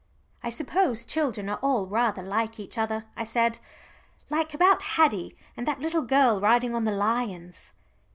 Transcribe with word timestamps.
"I 0.41 0.49
suppose 0.49 1.05
children 1.05 1.47
are 1.47 1.59
all 1.61 1.85
rather 1.85 2.23
like 2.23 2.59
each 2.59 2.75
other," 2.79 3.05
I 3.15 3.23
said. 3.23 3.59
"Like 4.31 4.51
about 4.55 4.81
Haddie, 4.81 5.37
and 5.55 5.67
that 5.67 5.79
little 5.81 6.01
girl 6.01 6.41
riding 6.41 6.73
on 6.73 6.85
the 6.85 6.91
lions." 6.91 7.71